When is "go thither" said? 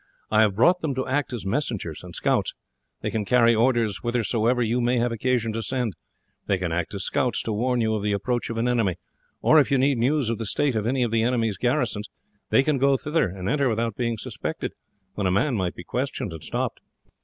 12.79-13.27